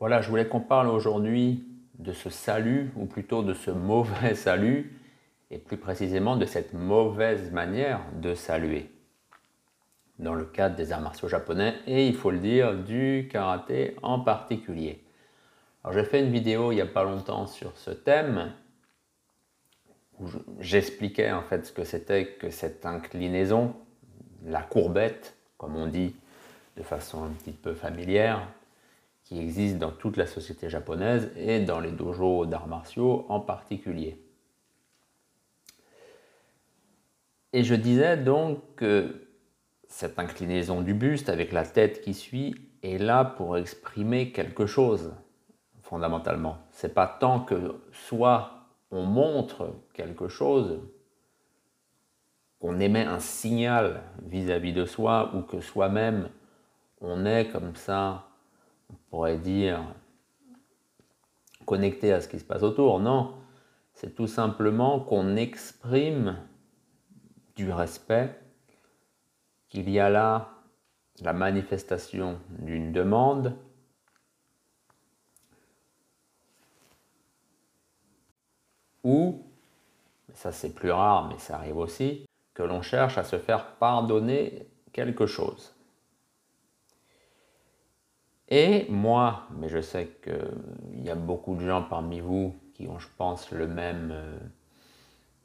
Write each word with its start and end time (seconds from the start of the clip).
Voilà, 0.00 0.22
je 0.22 0.30
voulais 0.30 0.48
qu'on 0.48 0.60
parle 0.60 0.88
aujourd'hui 0.88 1.62
de 1.98 2.12
ce 2.12 2.30
salut, 2.30 2.90
ou 2.96 3.04
plutôt 3.04 3.42
de 3.42 3.52
ce 3.52 3.70
mauvais 3.70 4.34
salut, 4.34 4.98
et 5.50 5.58
plus 5.58 5.76
précisément 5.76 6.36
de 6.36 6.46
cette 6.46 6.72
mauvaise 6.72 7.52
manière 7.52 8.00
de 8.14 8.34
saluer 8.34 8.90
dans 10.18 10.34
le 10.34 10.44
cadre 10.44 10.76
des 10.76 10.92
arts 10.92 11.00
martiaux 11.00 11.28
japonais 11.28 11.74
et 11.86 12.06
il 12.06 12.14
faut 12.14 12.30
le 12.30 12.38
dire 12.38 12.74
du 12.74 13.28
karaté 13.30 13.96
en 14.02 14.20
particulier. 14.20 15.02
Alors 15.82 15.94
j'ai 15.94 16.04
fait 16.04 16.20
une 16.20 16.30
vidéo 16.30 16.72
il 16.72 16.76
n'y 16.76 16.80
a 16.80 16.86
pas 16.86 17.04
longtemps 17.04 17.46
sur 17.46 17.76
ce 17.76 17.90
thème 17.90 18.52
où 20.20 20.26
j'expliquais 20.60 21.32
en 21.32 21.42
fait 21.42 21.66
ce 21.66 21.72
que 21.72 21.84
c'était 21.84 22.26
que 22.26 22.50
cette 22.50 22.84
inclinaison, 22.84 23.74
la 24.44 24.62
courbette, 24.62 25.36
comme 25.56 25.74
on 25.76 25.86
dit 25.86 26.14
de 26.76 26.82
façon 26.82 27.24
un 27.24 27.30
petit 27.30 27.52
peu 27.52 27.74
familière, 27.74 28.46
qui 29.30 29.38
existe 29.38 29.78
dans 29.78 29.92
toute 29.92 30.16
la 30.16 30.26
société 30.26 30.68
japonaise 30.68 31.30
et 31.36 31.60
dans 31.60 31.78
les 31.78 31.92
dojos 31.92 32.46
d'arts 32.46 32.66
martiaux 32.66 33.26
en 33.28 33.38
particulier. 33.38 34.20
Et 37.52 37.62
je 37.62 37.76
disais 37.76 38.16
donc 38.16 38.58
que 38.74 39.28
cette 39.86 40.18
inclinaison 40.18 40.80
du 40.80 40.94
buste 40.94 41.28
avec 41.28 41.52
la 41.52 41.64
tête 41.64 42.00
qui 42.00 42.12
suit 42.12 42.56
est 42.82 42.98
là 42.98 43.24
pour 43.24 43.56
exprimer 43.56 44.32
quelque 44.32 44.66
chose, 44.66 45.12
fondamentalement. 45.80 46.58
C'est 46.72 46.92
pas 46.92 47.06
tant 47.06 47.38
que 47.38 47.76
soit 47.92 48.66
on 48.90 49.04
montre 49.04 49.76
quelque 49.94 50.26
chose, 50.26 50.80
qu'on 52.58 52.80
émet 52.80 53.04
un 53.04 53.20
signal 53.20 54.02
vis-à-vis 54.24 54.72
de 54.72 54.86
soi, 54.86 55.30
ou 55.36 55.42
que 55.42 55.60
soi-même 55.60 56.30
on 57.00 57.24
est 57.24 57.48
comme 57.48 57.76
ça, 57.76 58.29
on 58.90 59.10
pourrait 59.10 59.38
dire, 59.38 59.82
connecté 61.66 62.12
à 62.12 62.20
ce 62.20 62.28
qui 62.28 62.38
se 62.38 62.44
passe 62.44 62.62
autour. 62.62 63.00
Non, 63.00 63.34
c'est 63.94 64.14
tout 64.14 64.26
simplement 64.26 65.00
qu'on 65.00 65.36
exprime 65.36 66.38
du 67.56 67.70
respect 67.70 68.40
qu'il 69.68 69.88
y 69.90 70.00
a 70.00 70.10
là 70.10 70.50
la 71.20 71.32
manifestation 71.32 72.38
d'une 72.58 72.92
demande 72.92 73.56
ou, 79.04 79.44
ça 80.34 80.50
c'est 80.50 80.74
plus 80.74 80.90
rare 80.90 81.28
mais 81.28 81.38
ça 81.38 81.56
arrive 81.56 81.76
aussi, 81.76 82.26
que 82.54 82.62
l'on 82.62 82.82
cherche 82.82 83.18
à 83.18 83.24
se 83.24 83.38
faire 83.38 83.76
pardonner 83.76 84.66
quelque 84.92 85.26
chose. 85.26 85.74
Et 88.50 88.86
moi, 88.88 89.46
mais 89.56 89.68
je 89.68 89.80
sais 89.80 90.10
qu'il 90.24 91.04
y 91.04 91.10
a 91.10 91.14
beaucoup 91.14 91.54
de 91.54 91.64
gens 91.64 91.82
parmi 91.82 92.18
vous 92.18 92.54
qui 92.74 92.88
ont, 92.88 92.98
je 92.98 93.06
pense, 93.16 93.52
le 93.52 93.68
même, 93.68 94.10
euh, 94.12 94.38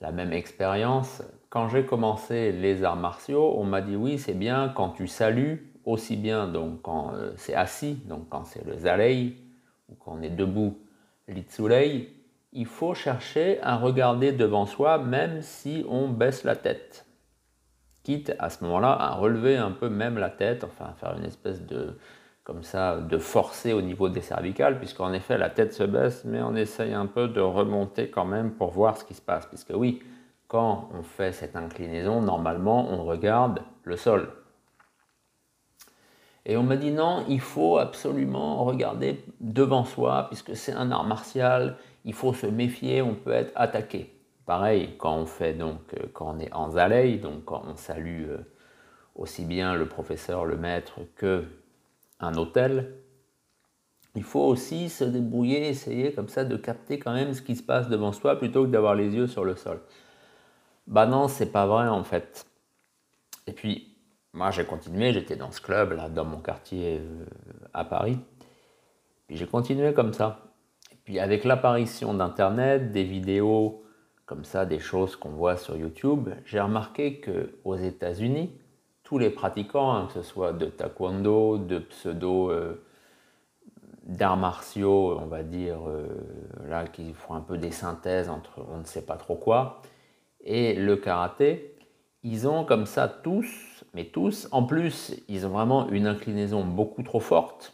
la 0.01 0.11
même 0.11 0.33
expérience. 0.33 1.21
Quand 1.49 1.69
j'ai 1.69 1.85
commencé 1.85 2.51
les 2.51 2.83
arts 2.83 2.95
martiaux, 2.95 3.53
on 3.57 3.63
m'a 3.63 3.81
dit 3.81 3.95
oui, 3.95 4.17
c'est 4.17 4.33
bien 4.33 4.73
quand 4.75 4.89
tu 4.89 5.07
salues, 5.07 5.71
aussi 5.85 6.17
bien 6.17 6.47
donc 6.47 6.81
quand 6.81 7.13
euh, 7.13 7.33
c'est 7.37 7.53
assis, 7.53 7.93
donc 8.07 8.27
quand 8.29 8.43
c'est 8.43 8.65
le 8.65 8.75
zalei, 8.79 9.35
ou 9.87 9.95
quand 9.95 10.17
on 10.17 10.23
est 10.23 10.29
debout, 10.31 10.79
l'itsurei, 11.27 12.09
il 12.53 12.65
faut 12.65 12.95
chercher 12.95 13.61
à 13.61 13.77
regarder 13.77 14.31
devant 14.31 14.65
soi 14.65 14.97
même 14.97 15.43
si 15.43 15.85
on 15.89 16.09
baisse 16.09 16.43
la 16.43 16.55
tête. 16.55 17.05
Quitte 18.01 18.33
à 18.39 18.49
ce 18.49 18.63
moment-là 18.63 18.93
à 18.93 19.11
relever 19.11 19.57
un 19.57 19.71
peu 19.71 19.89
même 19.89 20.17
la 20.17 20.31
tête, 20.31 20.63
enfin 20.63 20.85
à 20.85 20.93
faire 20.93 21.15
une 21.17 21.25
espèce 21.25 21.61
de, 21.65 21.97
comme 22.45 22.61
ça, 22.61 22.97
de 22.97 23.17
forcer 23.17 23.73
au 23.73 23.81
niveau 23.81 24.07
des 24.07 24.21
cervicales, 24.21 24.77
puisqu'en 24.77 25.11
effet 25.13 25.38
la 25.38 25.49
tête 25.49 25.73
se 25.73 25.83
baisse, 25.83 26.23
mais 26.25 26.41
on 26.41 26.55
essaye 26.55 26.93
un 26.93 27.07
peu 27.07 27.27
de 27.27 27.41
remonter 27.41 28.09
quand 28.09 28.23
même 28.23 28.51
pour 28.51 28.69
voir 28.69 28.97
ce 28.97 29.03
qui 29.03 29.15
se 29.15 29.21
passe. 29.21 29.47
Puisque 29.47 29.73
oui, 29.75 30.03
quand 30.47 30.89
on 30.93 31.01
fait 31.01 31.31
cette 31.31 31.56
inclinaison, 31.56 32.22
normalement 32.22 32.88
on 32.91 33.03
regarde 33.03 33.63
le 33.83 33.97
sol. 33.97 34.29
Et 36.45 36.56
on 36.56 36.61
m'a 36.61 36.78
dit 36.78 36.91
non, 36.91 37.25
il 37.28 37.41
faut 37.41 37.79
absolument 37.79 38.63
regarder 38.63 39.25
devant 39.39 39.83
soi, 39.83 40.27
puisque 40.27 40.56
c'est 40.56 40.73
un 40.73 40.91
art 40.91 41.07
martial, 41.07 41.77
il 42.06 42.13
faut 42.13 42.35
se 42.35 42.45
méfier, 42.45 43.01
on 43.01 43.16
peut 43.16 43.31
être 43.31 43.53
attaqué. 43.56 44.13
Pareil, 44.45 44.95
quand 45.00 45.16
on 45.16 45.25
fait 45.25 45.53
donc, 45.53 45.79
euh, 45.95 46.06
quand 46.13 46.35
on 46.35 46.39
est 46.39 46.53
en 46.53 46.69
zalei, 46.69 47.17
donc 47.17 47.45
quand 47.45 47.63
on 47.67 47.75
salue 47.75 48.29
euh, 48.29 48.38
aussi 49.16 49.45
bien 49.45 49.73
le 49.73 49.88
professeur, 49.88 50.45
le 50.45 50.56
maître 50.56 51.00
que 51.16 51.45
un 52.19 52.35
hôtel, 52.35 52.95
il 54.15 54.23
faut 54.23 54.43
aussi 54.43 54.89
se 54.89 55.03
débrouiller, 55.03 55.67
essayer 55.67 56.13
comme 56.13 56.29
ça 56.29 56.45
de 56.45 56.55
capter 56.55 56.97
quand 56.99 57.13
même 57.13 57.33
ce 57.33 57.41
qui 57.41 57.55
se 57.55 57.63
passe 57.63 57.89
devant 57.89 58.13
soi 58.13 58.37
plutôt 58.39 58.63
que 58.63 58.69
d'avoir 58.69 58.95
les 58.95 59.13
yeux 59.13 59.27
sur 59.27 59.43
le 59.43 59.55
sol. 59.55 59.81
Bah 60.87 61.05
non, 61.05 61.27
c'est 61.27 61.51
pas 61.51 61.65
vrai 61.65 61.87
en 61.87 62.03
fait. 62.03 62.45
Et 63.47 63.51
puis, 63.51 63.97
moi 64.33 64.51
j'ai 64.51 64.65
continué, 64.65 65.11
j'étais 65.11 65.35
dans 65.35 65.51
ce 65.51 65.59
club 65.59 65.91
là, 65.91 66.07
dans 66.09 66.25
mon 66.25 66.39
quartier 66.39 66.99
euh, 67.01 67.25
à 67.73 67.83
Paris. 67.83 68.17
Puis 69.27 69.35
j'ai 69.35 69.47
continué 69.47 69.93
comme 69.93 70.13
ça. 70.13 70.45
Et 70.91 70.95
puis 71.03 71.19
avec 71.19 71.43
l'apparition 71.43 72.13
d'Internet, 72.13 72.91
des 72.91 73.03
vidéos 73.03 73.83
comme 74.25 74.43
ça, 74.43 74.65
des 74.65 74.79
choses 74.79 75.15
qu'on 75.15 75.29
voit 75.29 75.57
sur 75.57 75.75
YouTube, 75.75 76.29
j'ai 76.45 76.59
remarqué 76.59 77.19
que 77.19 77.59
aux 77.63 77.75
États-Unis, 77.75 78.57
tous 79.05 79.19
les 79.19 79.29
pratiquants, 79.29 79.93
hein, 79.93 80.07
que 80.07 80.13
ce 80.13 80.23
soit 80.23 80.51
de 80.51 80.66
taekwondo, 80.66 81.59
de 81.59 81.79
pseudo 81.79 82.51
euh, 82.51 82.83
d'arts 84.03 84.35
martiaux, 84.35 85.17
on 85.19 85.27
va 85.27 85.43
dire, 85.43 85.77
euh, 85.88 86.07
là, 86.67 86.85
qui 86.88 87.13
font 87.13 87.35
un 87.35 87.41
peu 87.41 87.57
des 87.57 87.71
synthèses 87.71 88.29
entre 88.29 88.65
on 88.69 88.79
ne 88.79 88.83
sait 88.83 89.05
pas 89.05 89.15
trop 89.15 89.35
quoi, 89.35 89.81
et 90.44 90.73
le 90.73 90.97
karaté, 90.97 91.77
ils 92.23 92.47
ont 92.47 92.65
comme 92.65 92.88
ça 92.88 93.07
tous, 93.07 93.85
mais 93.94 94.05
tous, 94.05 94.47
en 94.51 94.63
plus, 94.63 95.15
ils 95.27 95.45
ont 95.45 95.51
vraiment 95.51 95.88
une 95.89 96.07
inclinaison 96.07 96.65
beaucoup 96.65 97.03
trop 97.03 97.19
forte. 97.19 97.73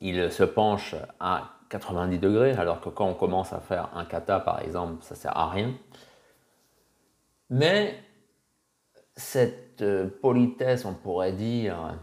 Ils 0.00 0.30
se 0.30 0.44
penchent 0.44 0.94
à 1.18 1.50
90 1.70 2.18
degrés, 2.18 2.52
alors 2.52 2.80
que 2.80 2.88
quand 2.88 3.06
on 3.06 3.14
commence 3.14 3.52
à 3.52 3.58
faire 3.58 3.90
un 3.96 4.04
kata, 4.04 4.38
par 4.38 4.62
exemple, 4.62 5.02
ça 5.02 5.16
sert 5.16 5.36
à 5.36 5.50
rien. 5.50 5.74
Mais 7.50 8.00
cette 9.18 9.82
euh, 9.82 10.08
politesse, 10.22 10.84
on 10.84 10.94
pourrait 10.94 11.32
dire, 11.32 11.98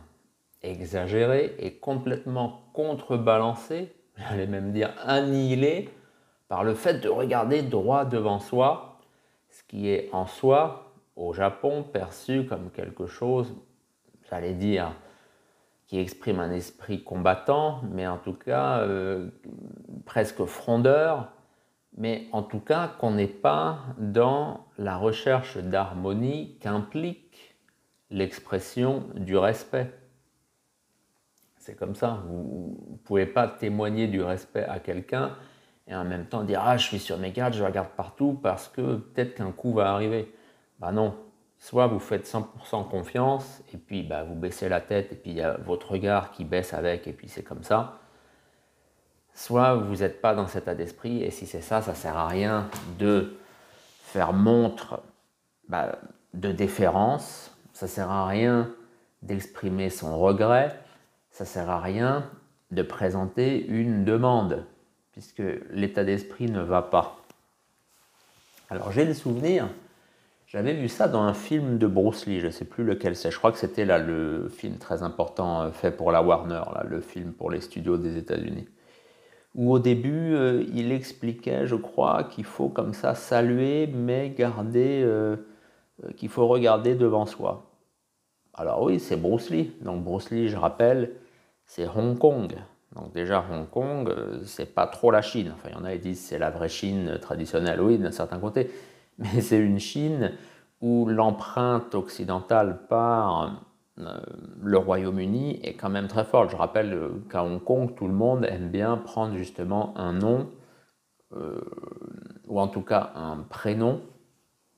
exagérée, 0.61 1.55
est 1.59 1.79
complètement 1.79 2.69
contrebalancée, 2.73 3.95
j'allais 4.17 4.47
même 4.47 4.71
dire 4.71 4.93
annihilée, 5.03 5.89
par 6.49 6.63
le 6.63 6.75
fait 6.75 6.95
de 6.95 7.09
regarder 7.09 7.61
droit 7.63 8.05
devant 8.05 8.39
soi, 8.39 8.99
ce 9.49 9.63
qui 9.63 9.89
est 9.89 10.09
en 10.11 10.27
soi, 10.27 10.93
au 11.15 11.31
Japon, 11.31 11.83
perçu 11.83 12.45
comme 12.45 12.69
quelque 12.69 13.07
chose, 13.07 13.55
j'allais 14.29 14.53
dire, 14.53 14.91
qui 15.87 15.99
exprime 15.99 16.39
un 16.39 16.51
esprit 16.51 17.03
combattant, 17.03 17.81
mais 17.91 18.05
en 18.05 18.17
tout 18.17 18.33
cas 18.33 18.79
euh, 18.79 19.29
presque 20.05 20.43
frondeur, 20.43 21.31
mais 21.97 22.28
en 22.31 22.44
tout 22.44 22.59
cas 22.59 22.89
qu'on 23.00 23.11
n'est 23.11 23.28
pas 23.28 23.79
dans 23.97 24.66
la 24.78 24.97
recherche 24.97 25.57
d'harmonie 25.57 26.57
qu'implique 26.59 27.56
l'expression 28.09 29.03
du 29.16 29.38
respect. 29.38 29.91
C'est 31.57 31.75
comme 31.75 31.95
ça, 31.95 32.22
vous 32.28 32.78
ne 32.91 32.97
pouvez 32.97 33.25
pas 33.25 33.47
témoigner 33.47 34.07
du 34.07 34.22
respect 34.22 34.66
à 34.66 34.79
quelqu'un 34.79 35.35
et 35.88 35.95
en 35.95 36.03
même 36.03 36.25
temps 36.28 36.44
dire 36.44 36.61
Ah, 36.63 36.78
je 36.78 36.85
suis 36.85 37.00
sur 37.00 37.17
mes 37.17 37.31
gardes, 37.31 37.53
je 37.53 37.63
regarde 37.63 37.89
partout 37.95 38.39
parce 38.41 38.67
que 38.67 38.97
peut-être 38.97 39.35
qu'un 39.35 39.51
coup 39.51 39.73
va 39.73 39.91
arriver. 39.91 40.31
Bah 40.79 40.91
non, 40.91 41.16
soit 41.57 41.88
vous 41.88 42.00
faites 42.00 42.28
100% 42.28 42.89
confiance 42.89 43.63
et 43.73 43.78
puis 43.78 44.03
bah, 44.03 44.23
vous 44.23 44.35
baissez 44.35 44.69
la 44.69 44.81
tête 44.81 45.13
et 45.13 45.16
puis 45.16 45.31
il 45.31 45.38
y 45.38 45.41
a 45.41 45.57
votre 45.57 45.91
regard 45.91 46.31
qui 46.31 46.44
baisse 46.44 46.73
avec 46.73 47.07
et 47.07 47.13
puis 47.13 47.29
c'est 47.29 47.44
comme 47.44 47.64
ça 47.64 47.99
soit 49.35 49.76
vous 49.76 49.97
n'êtes 49.97 50.22
pas 50.22 50.34
dans 50.34 50.47
cet 50.47 50.64
état 50.64 50.76
d'esprit, 50.76 51.22
et 51.22 51.29
si 51.29 51.46
c'est 51.46 51.61
ça, 51.61 51.82
ça 51.82 51.91
ne 51.91 51.97
sert 51.97 52.17
à 52.17 52.28
rien 52.28 52.70
de 52.97 53.35
faire 54.02 54.34
montre 54.34 55.02
bah, 55.67 55.99
de 56.34 56.52
déférence, 56.52 57.52
ça 57.73 57.85
ne 57.85 57.91
sert 57.91 58.09
à 58.09 58.28
rien 58.28 58.72
d'exprimer 59.22 59.90
son 59.90 60.17
regret, 60.17 60.79
ça 61.32 61.43
ne 61.43 61.49
sert 61.49 61.70
à 61.70 61.82
rien 61.82 62.29
de 62.72 62.82
présenter 62.82 63.66
une 63.67 64.05
demande, 64.05 64.66
puisque 65.11 65.43
l'état 65.70 66.05
d'esprit 66.05 66.49
ne 66.49 66.61
va 66.61 66.81
pas. 66.81 67.17
Alors 68.70 68.91
j'ai 68.93 69.05
le 69.05 69.14
souvenir, 69.14 69.67
j'avais 70.47 70.73
vu 70.73 70.88
ça 70.88 71.09
dans 71.09 71.23
un 71.23 71.34
film 71.34 71.78
de 71.78 71.88
Bruce 71.88 72.26
Lee, 72.26 72.40
je 72.40 72.47
ne 72.47 72.52
sais 72.52 72.66
plus 72.66 72.85
lequel 72.85 73.17
c'est, 73.17 73.31
je 73.31 73.38
crois 73.38 73.52
que 73.52 73.58
c'était 73.58 73.85
là 73.85 73.97
le 73.97 74.47
film 74.47 74.78
très 74.78 75.03
important 75.03 75.64
euh, 75.64 75.72
fait 75.72 75.91
pour 75.91 76.11
la 76.14 76.22
Warner, 76.22 76.64
là, 76.73 76.85
le 76.88 77.02
film 77.02 77.34
pour 77.34 77.52
les 77.52 77.59
studios 77.59 77.97
des 77.97 78.17
États-Unis 78.17 78.67
où 79.55 79.72
au 79.72 79.79
début, 79.79 80.35
euh, 80.35 80.63
il 80.73 80.91
expliquait, 80.91 81.66
je 81.66 81.75
crois, 81.75 82.25
qu'il 82.25 82.43
faut 82.43 82.69
comme 82.69 82.93
ça 82.93 83.16
saluer, 83.16 83.87
mais 83.87 84.29
garder, 84.29 85.02
euh, 85.03 85.37
euh, 86.03 86.11
qu'il 86.17 86.29
faut 86.29 86.47
regarder 86.47 86.96
devant 86.96 87.25
soi. 87.25 87.72
Alors 88.53 88.84
oui, 88.84 88.99
c'est 88.99 89.17
Bruce 89.17 89.49
Lee. 89.49 89.73
Donc 89.81 90.03
Bruce 90.03 90.29
Lee, 90.31 90.49
je 90.49 90.57
rappelle, 90.57 91.11
c'est 91.66 91.87
Hong 91.87 92.17
Kong. 92.17 92.55
Donc 92.96 93.13
déjà, 93.13 93.43
Hong 93.52 93.69
Kong, 93.69 94.09
euh, 94.09 94.40
c'est 94.46 94.73
pas 94.73 94.87
trop 94.87 95.11
la 95.11 95.22
Chine. 95.22 95.52
Enfin, 95.53 95.69
il 95.69 95.75
y 95.75 95.81
en 95.81 95.84
a 95.84 95.91
qui 95.93 95.99
disent 95.99 96.22
c'est 96.22 96.40
la 96.40 96.49
vraie 96.49 96.69
Chine 96.69 97.17
traditionnelle, 97.22 97.81
oui, 97.81 97.97
d'un 97.97 98.11
certain 98.11 98.40
côté. 98.40 98.72
Mais 99.17 99.41
c'est 99.41 99.57
une 99.57 99.79
Chine 99.79 100.31
où 100.81 101.05
l'empreinte 101.07 101.96
occidentale 101.96 102.79
par 102.90 103.43
euh, 103.43 103.47
le 103.97 104.77
Royaume-Uni 104.77 105.59
est 105.63 105.75
quand 105.75 105.89
même 105.89 106.07
très 106.07 106.25
forte. 106.25 106.49
Je 106.49 106.55
rappelle 106.55 106.93
euh, 106.93 107.09
qu'à 107.29 107.43
Hong 107.43 107.63
Kong, 107.63 107.95
tout 107.95 108.07
le 108.07 108.13
monde 108.13 108.45
aime 108.45 108.69
bien 108.69 108.97
prendre 108.97 109.35
justement 109.35 109.97
un 109.97 110.13
nom, 110.13 110.49
ou 112.47 112.59
en 112.61 112.67
tout 112.69 112.81
cas 112.81 113.11
un 113.15 113.37
prénom. 113.49 113.99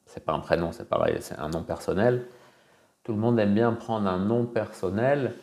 C'est 0.08 0.26
pas 0.26 0.34
un 0.34 0.40
prénom, 0.40 0.72
c'est 0.72 0.90
pareil, 0.90 1.18
c'est 1.20 1.38
un 1.38 1.50
nom 1.50 1.62
personnel. 1.62 2.26
Tout 3.04 3.12
le 3.12 3.20
monde 3.20 3.40
aime 3.40 3.54
bien 3.54 3.74
prendre 3.74 4.08
un 4.08 4.18
nom 4.18 4.46
personnel 4.46 5.36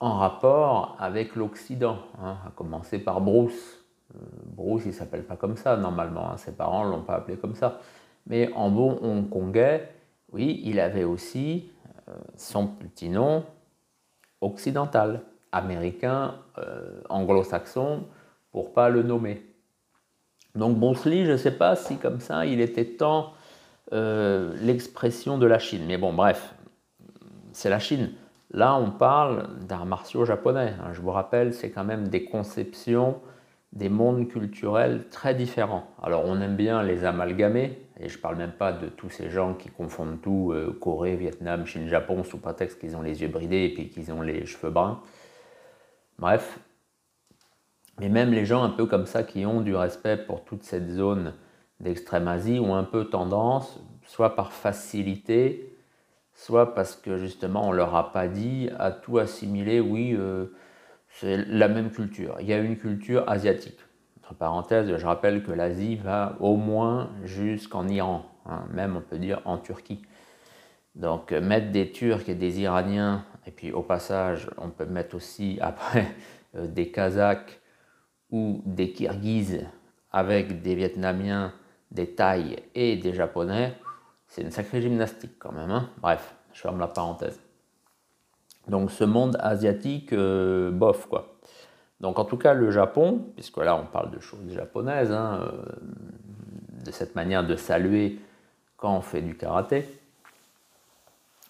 en 0.00 0.16
rapport 0.16 0.96
avec 0.98 1.36
l'Occident, 1.36 1.98
hein, 2.22 2.38
à 2.46 2.50
commencer 2.50 2.98
par 2.98 3.20
Bruce. 3.20 3.84
Euh, 4.14 4.18
Bruce, 4.46 4.84
il 4.86 4.94
s'appelle 4.94 5.24
pas 5.24 5.36
comme 5.36 5.56
ça 5.56 5.76
normalement, 5.76 6.30
hein, 6.30 6.36
ses 6.38 6.52
parents 6.52 6.84
l'ont 6.84 7.02
pas 7.02 7.16
appelé 7.16 7.36
comme 7.36 7.54
ça. 7.54 7.78
Mais 8.26 8.50
en 8.54 8.70
bon 8.70 8.98
hongkongais, 9.02 9.88
oui, 10.32 10.62
il 10.64 10.80
avait 10.80 11.04
aussi 11.04 11.70
euh, 11.79 11.79
son 12.36 12.66
petit 12.66 13.08
nom 13.08 13.44
occidental, 14.40 15.22
américain, 15.52 16.36
euh, 16.58 17.00
anglo-saxon, 17.08 18.04
pour 18.52 18.72
pas 18.72 18.88
le 18.88 19.02
nommer. 19.02 19.46
Donc 20.54 20.78
Lee, 21.04 21.24
je 21.24 21.32
ne 21.32 21.36
sais 21.36 21.56
pas 21.56 21.76
si 21.76 21.96
comme 21.96 22.20
ça, 22.20 22.46
il 22.46 22.60
était 22.60 22.96
tant 22.96 23.34
l'expression 23.92 25.36
de 25.36 25.46
la 25.46 25.58
Chine. 25.58 25.84
Mais 25.86 25.98
bon, 25.98 26.12
bref, 26.12 26.54
c'est 27.52 27.70
la 27.70 27.80
Chine. 27.80 28.12
Là, 28.52 28.74
on 28.76 28.90
parle 28.90 29.48
d'arts 29.66 29.86
martiaux 29.86 30.24
japonais. 30.24 30.74
Hein. 30.80 30.92
Je 30.92 31.00
vous 31.00 31.10
rappelle, 31.10 31.54
c'est 31.54 31.70
quand 31.70 31.84
même 31.84 32.08
des 32.08 32.24
conceptions, 32.24 33.20
des 33.72 33.88
mondes 33.88 34.28
culturels 34.28 35.08
très 35.10 35.34
différents. 35.34 35.84
Alors, 36.02 36.24
on 36.24 36.40
aime 36.40 36.56
bien 36.56 36.82
les 36.82 37.04
amalgamer, 37.04 37.78
et 38.00 38.08
je 38.08 38.18
parle 38.18 38.36
même 38.36 38.52
pas 38.52 38.72
de 38.72 38.88
tous 38.88 39.10
ces 39.10 39.30
gens 39.30 39.54
qui 39.54 39.68
confondent 39.68 40.20
tout, 40.20 40.52
euh, 40.52 40.76
Corée, 40.80 41.16
Vietnam, 41.16 41.66
Chine, 41.66 41.86
Japon, 41.86 42.24
sous 42.24 42.38
prétexte 42.38 42.80
qu'ils 42.80 42.96
ont 42.96 43.02
les 43.02 43.22
yeux 43.22 43.28
bridés 43.28 43.64
et 43.64 43.74
puis 43.74 43.88
qu'ils 43.88 44.12
ont 44.12 44.22
les 44.22 44.46
cheveux 44.46 44.70
bruns. 44.70 45.00
Bref. 46.18 46.58
Mais 48.00 48.08
même 48.08 48.32
les 48.32 48.46
gens 48.46 48.62
un 48.62 48.70
peu 48.70 48.86
comme 48.86 49.06
ça 49.06 49.22
qui 49.22 49.44
ont 49.44 49.60
du 49.60 49.74
respect 49.74 50.16
pour 50.16 50.44
toute 50.44 50.64
cette 50.64 50.88
zone 50.88 51.34
d'Extrême-Asie 51.80 52.58
ont 52.58 52.74
un 52.74 52.84
peu 52.84 53.04
tendance, 53.04 53.78
soit 54.06 54.34
par 54.34 54.52
facilité, 54.52 55.76
soit 56.32 56.74
parce 56.74 56.96
que 56.96 57.18
justement 57.18 57.68
on 57.68 57.72
leur 57.72 57.94
a 57.94 58.12
pas 58.12 58.26
dit 58.26 58.70
à 58.78 58.90
tout 58.90 59.18
assimiler, 59.18 59.80
oui, 59.80 60.14
euh, 60.18 60.46
c'est 61.10 61.36
la 61.48 61.68
même 61.68 61.90
culture. 61.90 62.36
Il 62.40 62.46
y 62.46 62.52
a 62.52 62.58
une 62.58 62.76
culture 62.76 63.28
asiatique. 63.28 63.78
Entre 64.18 64.34
parenthèses, 64.34 64.96
je 64.96 65.06
rappelle 65.06 65.42
que 65.42 65.52
l'Asie 65.52 65.96
va 65.96 66.36
au 66.40 66.56
moins 66.56 67.10
jusqu'en 67.24 67.88
Iran, 67.88 68.24
hein, 68.46 68.64
même 68.72 68.96
on 68.96 69.00
peut 69.00 69.18
dire 69.18 69.42
en 69.44 69.58
Turquie. 69.58 70.02
Donc 70.94 71.32
euh, 71.32 71.40
mettre 71.40 71.70
des 71.70 71.90
Turcs 71.92 72.28
et 72.28 72.34
des 72.34 72.60
Iraniens, 72.60 73.24
et 73.46 73.50
puis 73.50 73.72
au 73.72 73.82
passage, 73.82 74.48
on 74.56 74.70
peut 74.70 74.86
mettre 74.86 75.16
aussi 75.16 75.58
après 75.62 76.06
euh, 76.56 76.66
des 76.66 76.90
Kazakhs 76.90 77.60
ou 78.30 78.62
des 78.64 78.92
Kirghizes 78.92 79.66
avec 80.12 80.62
des 80.62 80.74
Vietnamiens, 80.74 81.52
des 81.90 82.14
Thaïs 82.14 82.56
et 82.74 82.96
des 82.96 83.12
Japonais, 83.14 83.74
c'est 84.26 84.42
une 84.42 84.50
sacrée 84.50 84.80
gymnastique 84.80 85.38
quand 85.38 85.52
même. 85.52 85.70
Hein. 85.70 85.90
Bref, 85.98 86.34
je 86.52 86.60
ferme 86.60 86.78
la 86.78 86.86
parenthèse. 86.86 87.40
Donc 88.70 88.92
ce 88.92 89.02
monde 89.02 89.36
asiatique, 89.40 90.12
euh, 90.12 90.70
bof 90.70 91.08
quoi. 91.08 91.34
Donc 92.00 92.20
en 92.20 92.24
tout 92.24 92.36
cas 92.36 92.54
le 92.54 92.70
Japon, 92.70 93.20
puisque 93.34 93.56
là 93.56 93.74
on 93.74 93.84
parle 93.84 94.12
de 94.12 94.20
choses 94.20 94.48
japonaises, 94.54 95.10
hein, 95.10 95.40
euh, 95.42 96.84
de 96.84 96.90
cette 96.92 97.16
manière 97.16 97.44
de 97.44 97.56
saluer 97.56 98.20
quand 98.76 98.96
on 98.96 99.00
fait 99.00 99.22
du 99.22 99.36
karaté. 99.36 99.88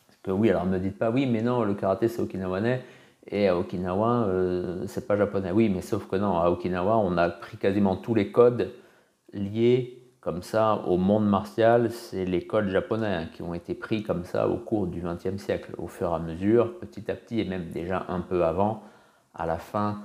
Parce 0.06 0.18
que 0.22 0.30
oui, 0.30 0.48
alors 0.48 0.64
ne 0.64 0.70
me 0.70 0.78
dites 0.78 0.98
pas 0.98 1.10
oui, 1.10 1.26
mais 1.26 1.42
non, 1.42 1.62
le 1.62 1.74
karaté 1.74 2.08
c'est 2.08 2.22
okinawanais 2.22 2.82
et 3.30 3.48
à 3.48 3.56
Okinawa 3.56 4.24
euh, 4.28 4.84
c'est 4.86 5.06
pas 5.06 5.18
japonais. 5.18 5.50
Oui, 5.52 5.68
mais 5.68 5.82
sauf 5.82 6.08
que 6.08 6.16
non, 6.16 6.38
à 6.38 6.48
Okinawa 6.48 6.96
on 6.96 7.18
a 7.18 7.28
pris 7.28 7.58
quasiment 7.58 7.96
tous 7.96 8.14
les 8.14 8.32
codes 8.32 8.72
liés 9.34 9.99
comme 10.20 10.42
ça 10.42 10.82
au 10.86 10.98
monde 10.98 11.26
martial, 11.28 11.90
c'est 11.90 12.26
les 12.26 12.46
codes 12.46 12.68
japonais 12.68 13.14
hein, 13.14 13.28
qui 13.32 13.42
ont 13.42 13.54
été 13.54 13.74
pris 13.74 14.02
comme 14.02 14.24
ça 14.24 14.48
au 14.48 14.56
cours 14.56 14.86
du 14.86 15.00
XXe 15.00 15.42
siècle, 15.42 15.72
au 15.78 15.86
fur 15.86 16.10
et 16.10 16.14
à 16.14 16.18
mesure, 16.18 16.78
petit 16.78 17.10
à 17.10 17.14
petit, 17.14 17.40
et 17.40 17.44
même 17.44 17.68
déjà 17.70 18.04
un 18.08 18.20
peu 18.20 18.44
avant, 18.44 18.82
à 19.34 19.46
la 19.46 19.58
fin 19.58 20.02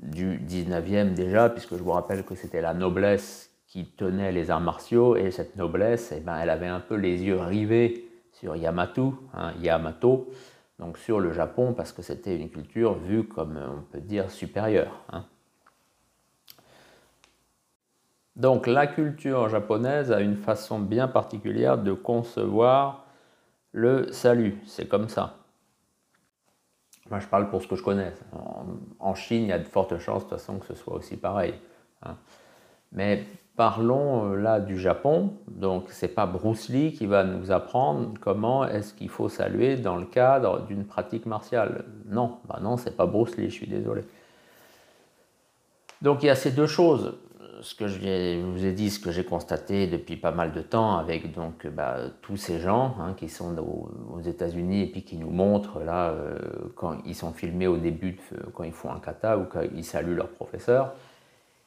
du 0.00 0.38
XIXe 0.44 1.12
déjà, 1.14 1.48
puisque 1.48 1.76
je 1.76 1.82
vous 1.82 1.90
rappelle 1.90 2.24
que 2.24 2.36
c'était 2.36 2.60
la 2.60 2.72
noblesse 2.72 3.50
qui 3.66 3.84
tenait 3.84 4.32
les 4.32 4.50
arts 4.50 4.60
martiaux, 4.60 5.16
et 5.16 5.30
cette 5.32 5.56
noblesse, 5.56 6.14
eh 6.16 6.20
ben, 6.20 6.38
elle 6.38 6.50
avait 6.50 6.68
un 6.68 6.80
peu 6.80 6.94
les 6.94 7.22
yeux 7.22 7.40
rivés 7.40 8.08
sur 8.32 8.54
Yamato, 8.54 9.14
hein, 9.34 9.52
Yamato, 9.60 10.30
donc 10.78 10.96
sur 10.98 11.18
le 11.18 11.32
Japon, 11.32 11.74
parce 11.74 11.92
que 11.92 12.02
c'était 12.02 12.36
une 12.36 12.48
culture 12.48 12.94
vue 12.94 13.24
comme 13.24 13.58
on 13.58 13.82
peut 13.90 14.00
dire 14.00 14.30
supérieure. 14.30 15.02
Hein. 15.12 15.24
Donc 18.38 18.68
la 18.68 18.86
culture 18.86 19.48
japonaise 19.48 20.12
a 20.12 20.20
une 20.20 20.36
façon 20.36 20.78
bien 20.78 21.08
particulière 21.08 21.76
de 21.76 21.92
concevoir 21.92 23.04
le 23.72 24.12
salut. 24.12 24.62
C'est 24.64 24.86
comme 24.86 25.08
ça. 25.08 25.34
Moi, 27.10 27.18
je 27.18 27.26
parle 27.26 27.48
pour 27.50 27.62
ce 27.62 27.66
que 27.66 27.74
je 27.74 27.82
connais. 27.82 28.12
En, 29.00 29.14
Chine, 29.14 29.42
il 29.42 29.48
y 29.48 29.52
a 29.52 29.58
de 29.58 29.64
fortes 29.64 29.98
chances 29.98 30.24
de 30.24 30.28
toute 30.28 30.38
façon 30.38 30.58
que 30.58 30.66
ce 30.66 30.74
soit 30.74 30.94
aussi 30.94 31.16
pareil. 31.16 31.54
Hein. 32.04 32.16
Mais 32.92 33.24
parlons 33.56 34.32
euh, 34.32 34.36
là 34.36 34.60
du 34.60 34.78
Japon. 34.78 35.32
Donc, 35.48 35.86
c'est 35.88 36.08
pas 36.08 36.26
Bruce 36.26 36.68
Lee 36.68 36.92
qui 36.92 37.06
va 37.06 37.24
nous 37.24 37.50
apprendre 37.50 38.14
comment 38.20 38.66
est-ce 38.66 38.94
qu'il 38.94 39.08
faut 39.08 39.28
saluer 39.28 39.76
dans 39.76 39.96
le 39.96 40.04
cadre 40.04 40.64
d'une 40.66 40.84
pratique 40.84 41.26
martiale. 41.26 41.86
Non, 42.06 42.38
bah 42.46 42.60
non, 42.62 42.76
c'est 42.76 42.96
pas 42.96 43.06
Bruce 43.06 43.36
Lee. 43.36 43.48
Je 43.48 43.54
suis 43.54 43.66
désolé. 43.66 44.04
Donc, 46.02 46.22
il 46.22 46.26
y 46.26 46.30
a 46.30 46.36
ces 46.36 46.52
deux 46.52 46.66
choses 46.66 47.14
ce 47.60 47.74
que 47.74 47.88
je 47.88 48.40
vous 48.40 48.64
ai 48.64 48.72
dit, 48.72 48.90
ce 48.90 48.98
que 48.98 49.10
j'ai 49.10 49.24
constaté 49.24 49.86
depuis 49.86 50.16
pas 50.16 50.30
mal 50.30 50.52
de 50.52 50.60
temps 50.60 50.96
avec 50.96 51.32
donc 51.32 51.66
bah, 51.66 51.96
tous 52.22 52.36
ces 52.36 52.60
gens 52.60 52.94
hein, 53.00 53.14
qui 53.16 53.28
sont 53.28 53.56
aux, 53.58 54.20
États-Unis 54.20 54.82
et 54.82 54.86
puis 54.86 55.02
qui 55.02 55.16
nous 55.16 55.30
montrent 55.30 55.80
là 55.80 56.10
euh, 56.10 56.38
quand 56.74 56.98
ils 57.06 57.14
sont 57.14 57.32
filmés 57.32 57.66
au 57.66 57.76
début, 57.76 58.18
quand 58.54 58.64
ils 58.64 58.72
font 58.72 58.90
un 58.90 58.98
kata 58.98 59.38
ou 59.38 59.44
quand 59.44 59.60
ils 59.74 59.84
saluent 59.84 60.16
leur 60.16 60.28
professeur. 60.28 60.94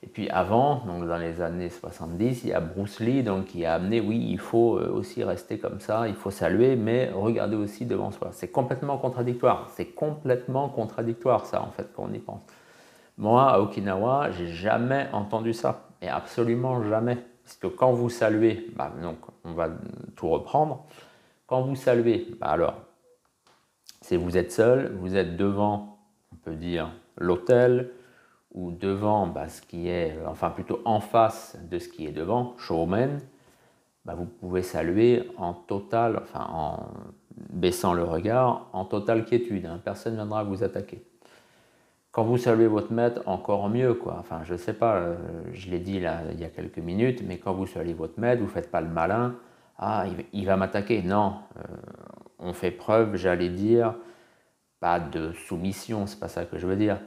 Et 0.03 0.07
puis 0.07 0.29
avant, 0.29 0.83
donc 0.85 1.07
dans 1.07 1.17
les 1.17 1.41
années 1.41 1.69
70, 1.69 2.43
il 2.43 2.49
y 2.49 2.53
a 2.53 2.59
Bruce 2.59 2.99
Lee 2.99 3.21
donc, 3.23 3.45
qui 3.45 3.65
a 3.65 3.75
amené, 3.75 4.01
oui, 4.01 4.27
il 4.31 4.39
faut 4.39 4.77
euh, 4.77 4.91
aussi 4.91 5.23
rester 5.23 5.59
comme 5.59 5.79
ça, 5.79 6.07
il 6.07 6.15
faut 6.15 6.31
saluer, 6.31 6.75
mais 6.75 7.11
regarder 7.13 7.55
aussi 7.55 7.85
devant 7.85 8.11
soi. 8.11 8.29
C'est 8.31 8.49
complètement 8.49 8.97
contradictoire. 8.97 9.69
C'est 9.75 9.85
complètement 9.85 10.69
contradictoire 10.69 11.45
ça 11.45 11.61
en 11.61 11.71
fait 11.71 11.87
quand 11.95 12.07
on 12.09 12.13
y 12.13 12.19
pense. 12.19 12.41
Moi, 13.17 13.47
à 13.51 13.59
Okinawa, 13.59 14.31
j'ai 14.31 14.47
jamais 14.47 15.07
entendu 15.13 15.53
ça, 15.53 15.90
et 16.01 16.09
absolument 16.09 16.83
jamais. 16.83 17.17
Parce 17.43 17.57
que 17.57 17.67
quand 17.67 17.91
vous 17.91 18.09
saluez, 18.09 18.67
bah, 18.75 18.93
donc 19.01 19.17
on 19.43 19.53
va 19.53 19.69
tout 20.15 20.29
reprendre. 20.29 20.85
Quand 21.47 21.61
vous 21.61 21.75
saluez, 21.75 22.27
bah 22.39 22.47
alors, 22.47 22.75
c'est 24.01 24.17
vous 24.17 24.37
êtes 24.37 24.51
seul, 24.51 24.95
vous 24.99 25.15
êtes 25.15 25.35
devant, 25.37 25.99
on 26.31 26.35
peut 26.37 26.55
dire, 26.55 26.91
l'hôtel, 27.17 27.91
ou 28.53 28.71
devant 28.71 29.27
bah, 29.27 29.47
ce 29.49 29.61
qui 29.61 29.87
est, 29.87 30.17
enfin 30.25 30.49
plutôt 30.49 30.81
en 30.85 30.99
face 30.99 31.57
de 31.69 31.79
ce 31.79 31.87
qui 31.87 32.05
est 32.05 32.11
devant, 32.11 32.55
showman, 32.57 33.19
bah, 34.05 34.15
vous 34.15 34.25
pouvez 34.25 34.63
saluer 34.63 35.29
en 35.37 35.53
total, 35.53 36.21
enfin 36.23 36.47
en 36.51 36.87
baissant 37.49 37.93
le 37.93 38.03
regard, 38.03 38.67
en 38.73 38.85
totale 38.85 39.25
quiétude. 39.25 39.65
Hein. 39.65 39.79
Personne 39.83 40.13
ne 40.13 40.17
viendra 40.17 40.43
vous 40.43 40.63
attaquer. 40.63 41.03
Quand 42.11 42.23
vous 42.25 42.37
saluez 42.37 42.67
votre 42.67 42.91
maître, 42.91 43.21
encore 43.25 43.69
mieux, 43.69 43.93
quoi. 43.93 44.17
Enfin, 44.19 44.41
je 44.43 44.55
sais 44.55 44.73
pas, 44.73 44.95
euh, 44.95 45.15
je 45.53 45.69
l'ai 45.69 45.79
dit 45.79 45.99
là 46.01 46.21
il 46.33 46.39
y 46.41 46.43
a 46.43 46.49
quelques 46.49 46.79
minutes, 46.79 47.23
mais 47.25 47.37
quand 47.37 47.53
vous 47.53 47.65
saluez 47.65 47.93
votre 47.93 48.19
maître, 48.19 48.41
vous 48.41 48.49
faites 48.49 48.69
pas 48.69 48.81
le 48.81 48.89
malin. 48.89 49.35
Ah, 49.77 50.05
il, 50.33 50.45
va 50.45 50.57
m'attaquer. 50.57 51.01
Non, 51.03 51.35
euh, 51.57 51.61
on 52.39 52.53
fait 52.53 52.71
preuve, 52.71 53.15
j'allais 53.15 53.49
dire, 53.49 53.95
pas 54.79 54.99
de 54.99 55.31
soumission, 55.33 56.05
c'est 56.07 56.19
pas 56.19 56.27
ça 56.27 56.45
que 56.45 56.57
je 56.59 56.67
veux 56.67 56.75
dire. 56.75 56.99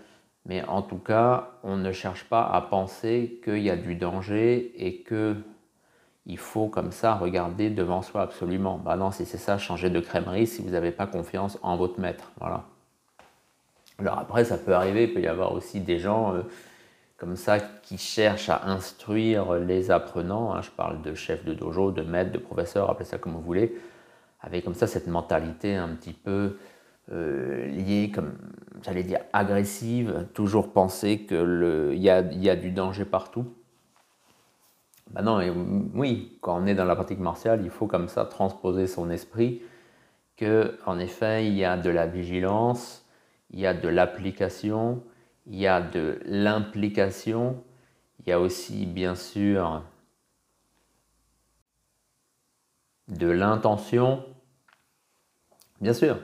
Mais 0.46 0.64
en 0.64 0.82
tout 0.82 0.98
cas, 0.98 1.52
on 1.62 1.76
ne 1.76 1.92
cherche 1.92 2.24
pas 2.24 2.46
à 2.46 2.60
penser 2.62 3.40
qu'il 3.44 3.58
y 3.58 3.70
a 3.70 3.76
du 3.76 3.94
danger 3.96 4.72
et 4.84 5.02
que 5.02 5.36
il 6.26 6.38
faut 6.38 6.68
comme 6.68 6.92
ça 6.92 7.14
regarder 7.14 7.70
devant 7.70 8.02
soi 8.02 8.22
absolument. 8.22 8.78
Bah 8.78 8.96
non, 8.96 9.10
si 9.10 9.26
c'est 9.26 9.38
ça, 9.38 9.58
changer 9.58 9.90
de 9.90 10.00
crèmerie 10.00 10.46
si 10.46 10.62
vous 10.62 10.70
n'avez 10.70 10.92
pas 10.92 11.06
confiance 11.06 11.58
en 11.62 11.76
votre 11.76 12.00
maître. 12.00 12.32
Voilà. 12.40 12.64
Alors 13.98 14.18
après, 14.18 14.44
ça 14.44 14.58
peut 14.58 14.74
arriver, 14.74 15.04
il 15.04 15.14
peut 15.14 15.20
y 15.20 15.26
avoir 15.26 15.52
aussi 15.52 15.80
des 15.80 15.98
gens 15.98 16.34
euh, 16.34 16.42
comme 17.16 17.36
ça 17.36 17.58
qui 17.60 17.96
cherchent 17.96 18.48
à 18.48 18.66
instruire 18.66 19.54
les 19.54 19.90
apprenants. 19.90 20.54
Hein. 20.54 20.62
je 20.62 20.70
parle 20.70 21.02
de 21.02 21.14
chefs 21.14 21.44
de 21.44 21.54
dojo, 21.54 21.90
de 21.90 22.02
maîtres, 22.02 22.32
de 22.32 22.38
professeurs, 22.38 22.90
appelez 22.90 23.04
ça 23.04 23.18
comme 23.18 23.32
vous 23.32 23.40
voulez, 23.40 23.76
avec 24.40 24.64
comme 24.64 24.74
ça 24.74 24.86
cette 24.86 25.06
mentalité 25.06 25.76
un 25.76 25.88
petit 25.88 26.12
peu 26.12 26.56
liées, 27.08 28.10
comme 28.14 28.32
j'allais 28.82 29.02
dire, 29.02 29.20
agressives, 29.34 30.26
toujours 30.32 30.72
penser 30.72 31.26
qu'il 31.26 31.94
y 31.96 32.08
a, 32.08 32.20
y 32.20 32.48
a 32.48 32.56
du 32.56 32.70
danger 32.70 33.04
partout. 33.04 33.46
Ben 35.10 35.22
non, 35.22 35.40
oui, 35.94 36.38
quand 36.40 36.60
on 36.60 36.66
est 36.66 36.74
dans 36.74 36.84
la 36.84 36.96
pratique 36.96 37.20
martiale, 37.20 37.60
il 37.62 37.70
faut 37.70 37.86
comme 37.86 38.08
ça 38.08 38.24
transposer 38.24 38.86
son 38.86 39.10
esprit 39.10 39.62
que, 40.36 40.76
effet, 40.98 41.46
il 41.46 41.54
y 41.54 41.64
a 41.64 41.76
de 41.76 41.90
la 41.90 42.06
vigilance, 42.06 43.03
il 43.50 43.60
y 43.60 43.66
a 43.66 43.74
de 43.74 43.88
l'application, 43.88 45.02
il 45.46 45.56
y 45.56 45.66
a 45.66 45.80
de 45.80 46.20
l'implication, 46.24 47.62
il 48.20 48.30
y 48.30 48.32
a 48.32 48.40
aussi, 48.40 48.86
bien 48.86 49.14
sûr, 49.14 49.82
de 53.08 53.28
l'intention. 53.28 54.24
Bien 55.80 55.92
sûr, 55.92 56.18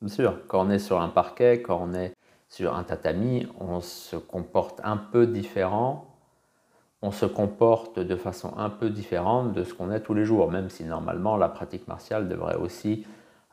bien 0.00 0.08
sûr, 0.14 0.46
quand 0.46 0.66
on 0.66 0.70
est 0.70 0.78
sur 0.78 1.00
un 1.00 1.08
parquet, 1.08 1.62
quand 1.62 1.80
on 1.82 1.94
est 1.94 2.14
sur 2.48 2.76
un 2.76 2.84
tatami, 2.84 3.46
on 3.58 3.80
se 3.80 4.16
comporte 4.16 4.80
un 4.84 4.96
peu 4.96 5.26
différent 5.26 6.12
on 7.02 7.10
se 7.10 7.26
comporte 7.26 7.98
de 7.98 8.16
façon 8.16 8.56
un 8.56 8.70
peu 8.70 8.88
différente 8.88 9.52
de 9.52 9.64
ce 9.64 9.74
qu'on 9.74 9.90
est 9.90 10.00
tous 10.00 10.14
les 10.14 10.24
jours, 10.24 10.50
même 10.50 10.70
si 10.70 10.84
normalement 10.84 11.36
la 11.36 11.48
pratique 11.48 11.88
martiale 11.88 12.28
devrait 12.28 12.54
aussi 12.54 13.04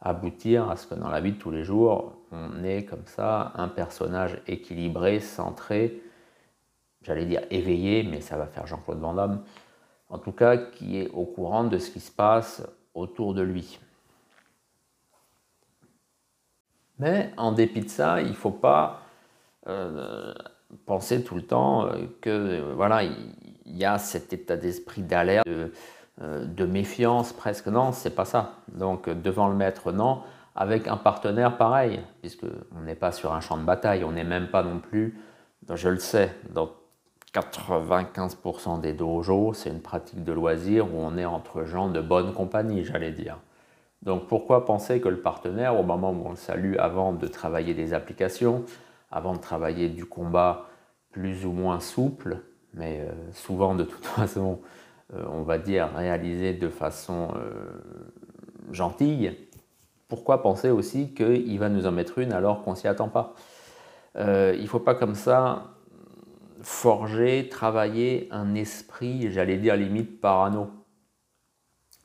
aboutir 0.01 0.69
à 0.69 0.75
ce 0.75 0.87
que 0.87 0.95
dans 0.95 1.09
la 1.09 1.21
vie 1.21 1.33
de 1.33 1.37
tous 1.37 1.51
les 1.51 1.63
jours, 1.63 2.13
on 2.31 2.63
ait 2.63 2.85
comme 2.85 3.05
ça 3.05 3.51
un 3.55 3.67
personnage 3.67 4.41
équilibré, 4.47 5.19
centré, 5.19 6.01
j'allais 7.01 7.25
dire 7.25 7.41
éveillé, 7.49 8.03
mais 8.03 8.21
ça 8.21 8.37
va 8.37 8.45
faire 8.45 8.67
Jean-Claude 8.67 8.99
Van 8.99 9.13
Damme, 9.13 9.43
en 10.09 10.17
tout 10.17 10.31
cas 10.31 10.57
qui 10.57 10.97
est 10.97 11.09
au 11.09 11.25
courant 11.25 11.63
de 11.63 11.77
ce 11.77 11.91
qui 11.91 11.99
se 11.99 12.11
passe 12.11 12.63
autour 12.93 13.33
de 13.33 13.41
lui. 13.41 13.79
Mais 16.97 17.31
en 17.37 17.51
dépit 17.51 17.81
de 17.81 17.89
ça, 17.89 18.21
il 18.21 18.29
ne 18.29 18.33
faut 18.33 18.51
pas 18.51 19.01
euh, 19.67 20.33
penser 20.85 21.23
tout 21.23 21.35
le 21.35 21.43
temps 21.43 21.85
euh, 21.85 22.05
que 22.21 22.29
euh, 22.29 22.73
voilà, 22.75 23.03
il 23.03 23.33
y 23.65 23.85
a 23.85 23.97
cet 23.97 24.33
état 24.33 24.57
d'esprit 24.57 25.01
d'alerte, 25.01 25.47
de, 26.19 26.65
méfiance 26.65 27.33
presque. 27.33 27.67
Non, 27.67 27.91
c'est 27.91 28.15
pas 28.15 28.25
ça. 28.25 28.53
Donc 28.73 29.09
devant 29.09 29.47
le 29.47 29.55
maître, 29.55 29.91
non. 29.91 30.21
Avec 30.55 30.87
un 30.87 30.97
partenaire, 30.97 31.57
pareil, 31.57 32.01
puisque 32.21 32.45
on 32.75 32.81
n'est 32.81 32.95
pas 32.95 33.11
sur 33.11 33.33
un 33.33 33.39
champ 33.39 33.57
de 33.57 33.63
bataille, 33.63 34.03
on 34.03 34.11
n'est 34.11 34.25
même 34.25 34.47
pas 34.47 34.63
non 34.63 34.79
plus, 34.79 35.17
je 35.73 35.89
le 35.89 35.99
sais, 35.99 36.35
dans 36.49 36.69
95% 37.33 38.81
des 38.81 38.93
dojos, 38.93 39.53
c'est 39.53 39.69
une 39.69 39.81
pratique 39.81 40.23
de 40.23 40.33
loisir 40.33 40.85
où 40.93 40.97
on 40.97 41.17
est 41.17 41.25
entre 41.25 41.63
gens 41.63 41.87
de 41.87 42.01
bonne 42.01 42.33
compagnie, 42.33 42.83
j'allais 42.83 43.11
dire. 43.11 43.37
Donc 44.01 44.27
pourquoi 44.27 44.65
penser 44.65 45.01
que 45.01 45.09
le 45.09 45.19
partenaire, 45.19 45.79
au 45.79 45.83
moment 45.83 46.11
où 46.11 46.25
on 46.25 46.31
le 46.31 46.35
salue 46.35 46.75
avant 46.77 47.13
de 47.13 47.27
travailler 47.27 47.73
des 47.73 47.93
applications, 47.93 48.63
avant 49.11 49.33
de 49.33 49.39
travailler 49.39 49.89
du 49.89 50.05
combat 50.05 50.67
plus 51.11 51.45
ou 51.45 51.51
moins 51.51 51.79
souple, 51.79 52.39
mais 52.73 53.01
euh, 53.01 53.11
souvent 53.33 53.75
de 53.75 53.83
toute 53.83 54.05
façon, 54.05 54.53
euh, 54.53 54.65
on 55.13 55.41
va 55.41 55.57
dire 55.57 55.89
réalisé 55.95 56.53
de 56.53 56.69
façon 56.69 57.29
euh, 57.35 57.51
gentille, 58.71 59.35
pourquoi 60.07 60.41
penser 60.41 60.69
aussi 60.69 61.13
qu'il 61.13 61.59
va 61.59 61.69
nous 61.69 61.85
en 61.85 61.91
mettre 61.91 62.19
une 62.19 62.33
alors 62.33 62.63
qu'on 62.63 62.75
s'y 62.75 62.87
attend 62.87 63.09
pas? 63.09 63.35
Il 64.15 64.61
ne 64.61 64.67
faut 64.67 64.79
pas 64.79 64.95
comme 64.95 65.15
ça 65.15 65.69
forger, 66.61 67.47
travailler 67.49 68.27
un 68.31 68.55
esprit, 68.55 69.31
j'allais 69.31 69.57
dire 69.57 69.75
limite 69.75 70.19
parano. 70.19 70.69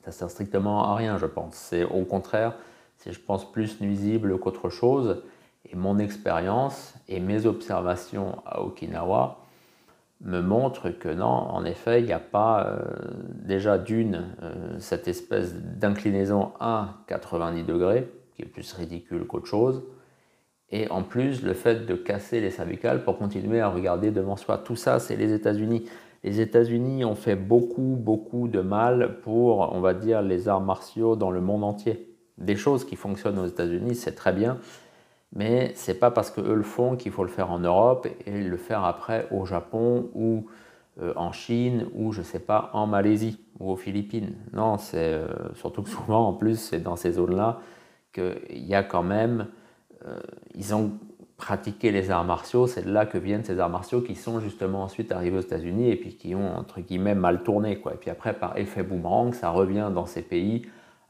Ça 0.04 0.12
sert 0.12 0.30
strictement 0.30 0.84
à 0.84 0.94
rien, 0.94 1.18
je 1.18 1.26
pense. 1.26 1.54
C'est 1.54 1.84
au 1.84 2.04
contraire, 2.04 2.54
c'est 2.96 3.12
je 3.12 3.20
pense 3.20 3.50
plus 3.50 3.80
nuisible 3.80 4.38
qu'autre 4.38 4.68
chose. 4.68 5.22
Et 5.66 5.76
mon 5.76 5.98
expérience 5.98 6.94
et 7.08 7.20
mes 7.20 7.46
observations 7.46 8.42
à 8.44 8.60
Okinawa 8.60 9.43
me 10.20 10.40
montrent 10.40 10.90
que 10.90 11.08
non, 11.08 11.26
en 11.26 11.64
effet, 11.64 12.00
il 12.00 12.06
n'y 12.06 12.12
a 12.12 12.18
pas 12.18 12.66
euh, 12.66 12.78
déjà 13.44 13.78
d'une 13.78 14.26
euh, 14.42 14.76
cette 14.78 15.08
espèce 15.08 15.54
d'inclinaison 15.54 16.52
à 16.60 16.96
90 17.08 17.64
degrés, 17.64 18.08
qui 18.34 18.42
est 18.42 18.46
plus 18.46 18.72
ridicule 18.72 19.26
qu'autre 19.26 19.46
chose, 19.46 19.82
et 20.70 20.90
en 20.90 21.02
plus 21.02 21.42
le 21.42 21.52
fait 21.52 21.86
de 21.86 21.94
casser 21.94 22.40
les 22.40 22.50
cervicales 22.50 23.04
pour 23.04 23.18
continuer 23.18 23.60
à 23.60 23.68
regarder 23.68 24.10
devant 24.10 24.36
soi. 24.36 24.58
Tout 24.58 24.76
ça, 24.76 24.98
c'est 24.98 25.16
les 25.16 25.32
États-Unis. 25.32 25.84
Les 26.24 26.40
États-Unis 26.40 27.04
ont 27.04 27.14
fait 27.14 27.36
beaucoup, 27.36 27.96
beaucoup 28.00 28.48
de 28.48 28.60
mal 28.60 29.20
pour, 29.20 29.74
on 29.74 29.80
va 29.80 29.92
dire, 29.92 30.22
les 30.22 30.48
arts 30.48 30.62
martiaux 30.62 31.16
dans 31.16 31.30
le 31.30 31.42
monde 31.42 31.64
entier. 31.64 32.16
Des 32.38 32.56
choses 32.56 32.84
qui 32.84 32.96
fonctionnent 32.96 33.38
aux 33.38 33.46
États-Unis, 33.46 33.94
c'est 33.94 34.14
très 34.14 34.32
bien, 34.32 34.58
mais 35.34 35.72
c'est 35.74 35.98
pas 35.98 36.10
parce 36.10 36.30
qu'eux 36.30 36.54
le 36.54 36.62
font 36.62 36.96
qu'il 36.96 37.12
faut 37.12 37.24
le 37.24 37.28
faire 37.28 37.50
en 37.50 37.58
Europe 37.58 38.06
et 38.24 38.40
le 38.40 38.56
faire 38.56 38.84
après 38.84 39.28
au 39.30 39.44
Japon 39.44 40.08
ou 40.14 40.46
euh, 41.02 41.12
en 41.16 41.32
Chine 41.32 41.88
ou 41.94 42.12
je 42.12 42.22
sais 42.22 42.38
pas 42.38 42.70
en 42.72 42.86
Malaisie 42.86 43.40
ou 43.58 43.72
aux 43.72 43.76
Philippines. 43.76 44.34
Non, 44.52 44.78
c'est 44.78 45.12
euh, 45.12 45.26
surtout 45.54 45.82
que 45.82 45.90
souvent 45.90 46.28
en 46.28 46.32
plus 46.32 46.56
c'est 46.56 46.78
dans 46.80 46.94
ces 46.94 47.12
zones-là 47.12 47.60
qu'il 48.12 48.64
y 48.64 48.76
a 48.76 48.84
quand 48.84 49.02
même, 49.02 49.48
euh, 50.06 50.20
ils 50.54 50.72
ont 50.72 50.92
pratiqué 51.36 51.90
les 51.90 52.12
arts 52.12 52.24
martiaux, 52.24 52.68
c'est 52.68 52.82
de 52.82 52.92
là 52.92 53.06
que 53.06 53.18
viennent 53.18 53.42
ces 53.42 53.58
arts 53.58 53.68
martiaux 53.70 54.02
qui 54.02 54.14
sont 54.14 54.38
justement 54.38 54.84
ensuite 54.84 55.10
arrivés 55.10 55.38
aux 55.38 55.42
États-Unis 55.42 55.90
et 55.90 55.96
puis 55.96 56.14
qui 56.14 56.36
ont 56.36 56.56
entre 56.56 56.80
guillemets 56.80 57.16
mal 57.16 57.42
tourné 57.42 57.80
quoi. 57.80 57.94
Et 57.94 57.96
puis 57.96 58.10
après 58.10 58.34
par 58.34 58.56
effet 58.56 58.84
boomerang, 58.84 59.34
ça 59.34 59.50
revient 59.50 59.90
dans 59.92 60.06
ces 60.06 60.22
pays 60.22 60.62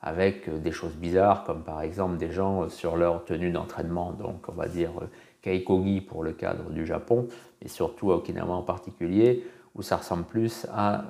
avec 0.04 0.48
euh, 0.48 0.58
des 0.58 0.70
choses 0.70 0.94
bizarres, 0.94 1.44
comme 1.44 1.62
par 1.62 1.80
exemple 1.80 2.18
des 2.18 2.30
gens 2.30 2.64
euh, 2.64 2.68
sur 2.68 2.96
leur 2.96 3.24
tenue 3.24 3.50
d'entraînement, 3.50 4.12
donc 4.12 4.48
on 4.48 4.52
va 4.52 4.68
dire 4.68 4.90
euh, 5.00 5.06
Kaikogi 5.40 6.02
pour 6.02 6.22
le 6.22 6.32
cadre 6.32 6.70
du 6.70 6.86
Japon, 6.86 7.26
et 7.62 7.68
surtout 7.68 8.12
à 8.12 8.16
Okinawa 8.16 8.54
en 8.54 8.62
particulier, 8.62 9.44
où 9.74 9.82
ça 9.82 9.96
ressemble 9.96 10.24
plus 10.24 10.66
à 10.72 11.04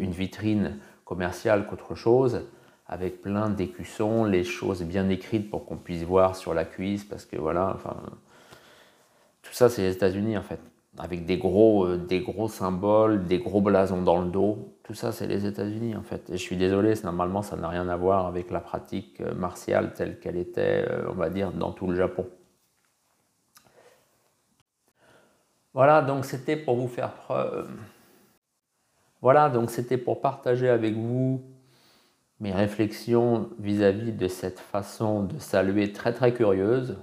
une 0.00 0.10
vitrine 0.10 0.78
commerciale 1.04 1.66
qu'autre 1.66 1.94
chose, 1.94 2.42
avec 2.88 3.22
plein 3.22 3.48
d'écussons, 3.48 4.24
les 4.24 4.42
choses 4.42 4.82
bien 4.82 5.08
écrites 5.08 5.48
pour 5.48 5.64
qu'on 5.66 5.76
puisse 5.76 6.02
voir 6.02 6.34
sur 6.34 6.52
la 6.52 6.64
cuisse, 6.64 7.04
parce 7.04 7.24
que 7.24 7.36
voilà, 7.36 7.72
enfin, 7.76 7.96
tout 9.42 9.52
ça 9.52 9.68
c'est 9.68 9.82
les 9.82 9.92
États-Unis 9.92 10.36
en 10.36 10.42
fait 10.42 10.58
avec 10.98 11.24
des 11.24 11.38
gros, 11.38 11.86
euh, 11.86 11.96
des 11.96 12.20
gros 12.20 12.48
symboles, 12.48 13.24
des 13.24 13.38
gros 13.38 13.60
blasons 13.60 14.02
dans 14.02 14.20
le 14.20 14.30
dos. 14.30 14.76
Tout 14.82 14.94
ça, 14.94 15.12
c'est 15.12 15.26
les 15.26 15.46
États-Unis 15.46 15.96
en 15.96 16.02
fait. 16.02 16.28
Et 16.30 16.32
je 16.32 16.42
suis 16.42 16.56
désolé, 16.56 16.94
normalement, 17.04 17.42
ça 17.42 17.56
n'a 17.56 17.68
rien 17.68 17.88
à 17.88 17.96
voir 17.96 18.26
avec 18.26 18.50
la 18.50 18.60
pratique 18.60 19.20
euh, 19.20 19.34
martiale 19.34 19.94
telle 19.94 20.18
qu'elle 20.18 20.36
était, 20.36 20.84
euh, 20.88 21.06
on 21.08 21.14
va 21.14 21.30
dire, 21.30 21.52
dans 21.52 21.72
tout 21.72 21.86
le 21.86 21.96
Japon. 21.96 22.26
Voilà, 25.74 26.02
donc 26.02 26.26
c'était 26.26 26.56
pour 26.56 26.76
vous 26.76 26.88
faire 26.88 27.14
preuve. 27.14 27.70
Voilà, 29.22 29.48
donc 29.48 29.70
c'était 29.70 29.96
pour 29.96 30.20
partager 30.20 30.68
avec 30.68 30.94
vous 30.94 31.42
mes 32.40 32.52
réflexions 32.52 33.48
vis-à-vis 33.58 34.10
-vis 34.10 34.16
de 34.16 34.28
cette 34.28 34.58
façon 34.58 35.22
de 35.22 35.38
saluer 35.38 35.92
très 35.92 36.12
très 36.12 36.34
curieuse 36.34 36.98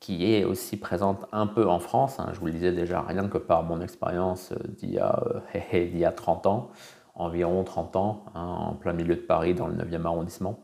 qui 0.00 0.32
est 0.32 0.44
aussi 0.44 0.76
présente 0.76 1.26
un 1.32 1.46
peu 1.46 1.68
en 1.68 1.78
France. 1.78 2.20
Hein. 2.20 2.30
je 2.32 2.40
vous 2.40 2.46
le 2.46 2.52
disais 2.52 2.72
déjà, 2.72 3.02
rien 3.02 3.28
que 3.28 3.38
par 3.38 3.62
mon 3.62 3.80
expérience 3.80 4.52
euh, 4.52 4.56
d'il 4.68 4.92
y, 4.92 4.98
a 4.98 6.12
30 6.12 6.46
euh, 6.46 6.48
ans, 6.50 6.70
environ 7.14 7.64
30 7.64 7.96
ans, 7.96 8.24
hein, 8.34 8.44
en 8.44 8.74
plein 8.74 8.92
milieu 8.92 9.16
de 9.16 9.20
Paris, 9.20 9.54
dans 9.54 9.66
le 9.66 9.74
9e 9.74 10.04
arrondissement. 10.04 10.60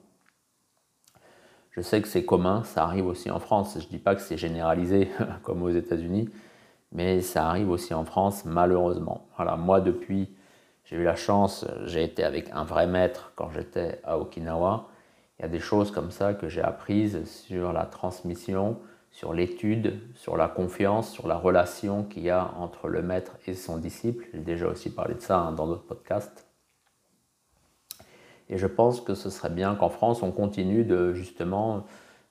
Je 1.71 1.81
sais 1.81 2.03
que 2.03 2.09
c'est 2.09 2.27
commun, 2.27 2.65
ça 2.65 2.85
arrive 2.85 3.07
aussi 3.07 3.31
en 3.31 3.41
France. 3.41 3.79
Je 3.81 3.87
ne 3.87 3.91
dis 3.91 3.99
pas 3.99 4.15
que 4.15 4.21
c'est 4.21 4.37
généralisé 4.37 5.09
comme 5.43 5.62
aux 5.62 5.71
États-Unis, 5.71 6.29
mais 6.93 7.23
ça 7.23 7.49
arrive 7.49 7.71
aussi 7.71 7.95
en 7.95 8.05
France, 8.05 8.45
malheureusement. 8.45 9.27
Voilà, 9.37 9.57
moi, 9.57 9.81
depuis, 9.81 10.29
j'ai 10.85 10.97
eu 10.97 11.05
la 11.05 11.17
chance, 11.17 11.65
j'ai 11.87 12.05
été 12.05 12.25
avec 12.25 12.51
un 12.51 12.65
vrai 12.65 12.87
maître 12.87 13.33
quand 13.37 13.51
j'étais 13.51 14.01
à 14.05 14.19
Okinawa. 14.19 14.89
Il 15.39 15.43
y 15.43 15.45
a 15.47 15.49
des 15.49 15.61
choses 15.61 15.91
comme 15.91 16.11
ça 16.11 16.35
que 16.35 16.49
j'ai 16.49 16.61
apprises 16.61 17.25
sur 17.25 17.73
la 17.73 17.87
transmission, 17.87 18.79
sur 19.12 19.35
l'étude, 19.35 20.00
sur 20.14 20.37
la 20.37 20.49
confiance, 20.49 21.11
sur 21.11 21.28
la 21.28 21.37
relation 21.37 22.02
qu'il 22.02 22.25
y 22.25 22.31
a 22.31 22.52
entre 22.59 22.88
le 22.88 23.02
maître 23.02 23.37
et 23.47 23.54
son 23.54 23.76
disciple. 23.76 24.26
J'ai 24.33 24.40
déjà 24.40 24.66
aussi 24.66 24.90
parlé 24.90 25.14
de 25.14 25.21
ça 25.21 25.38
hein, 25.38 25.52
dans 25.52 25.66
d'autres 25.66 25.85
podcasts. 25.85 26.47
Et 28.49 28.59
je 28.59 28.66
pense 28.66 29.00
que 29.00 29.14
ce 29.14 29.31
serait 29.31 29.50
bien 29.50 29.75
qu'en 29.75 29.90
France, 29.90 30.23
on 30.23 30.33
continue 30.33 30.85
de 30.85 31.12
justement 31.12 31.85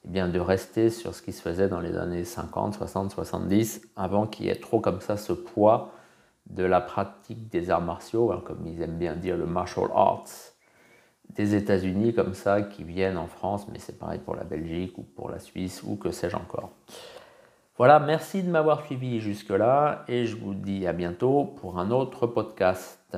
eh 0.05 0.09
bien, 0.09 0.27
de 0.27 0.39
rester 0.39 0.89
sur 0.89 1.13
ce 1.13 1.21
qui 1.21 1.31
se 1.31 1.41
faisait 1.41 1.69
dans 1.69 1.79
les 1.79 1.95
années 1.95 2.25
50, 2.25 2.73
60, 2.73 3.11
70, 3.11 3.81
avant 3.95 4.25
qu'il 4.25 4.47
y 4.47 4.49
ait 4.49 4.59
trop 4.59 4.79
comme 4.79 5.01
ça 5.01 5.15
ce 5.17 5.33
poids 5.33 5.91
de 6.49 6.63
la 6.63 6.81
pratique 6.81 7.49
des 7.49 7.69
arts 7.69 7.81
martiaux, 7.81 8.31
hein, 8.31 8.41
comme 8.43 8.65
ils 8.65 8.81
aiment 8.81 8.97
bien 8.97 9.15
dire 9.15 9.37
le 9.37 9.45
martial 9.45 9.89
arts, 9.93 10.25
des 11.35 11.55
États-Unis 11.55 12.13
comme 12.13 12.33
ça 12.33 12.61
qui 12.61 12.83
viennent 12.83 13.17
en 13.17 13.27
France, 13.27 13.67
mais 13.69 13.79
c'est 13.79 13.97
pareil 13.97 14.19
pour 14.19 14.35
la 14.35 14.43
Belgique 14.43 14.97
ou 14.97 15.03
pour 15.03 15.29
la 15.29 15.39
Suisse 15.39 15.81
ou 15.83 15.95
que 15.95 16.11
sais-je 16.11 16.35
encore. 16.35 16.71
Voilà, 17.77 17.99
merci 17.99 18.43
de 18.43 18.49
m'avoir 18.49 18.85
suivi 18.85 19.19
jusque-là 19.19 20.03
et 20.07 20.25
je 20.25 20.35
vous 20.35 20.53
dis 20.53 20.85
à 20.85 20.93
bientôt 20.93 21.45
pour 21.45 21.79
un 21.79 21.89
autre 21.89 22.27
podcast. 22.27 23.17